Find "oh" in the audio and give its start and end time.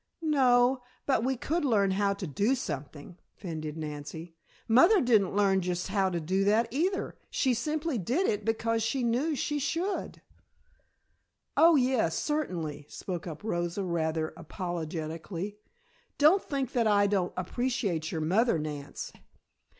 11.55-11.75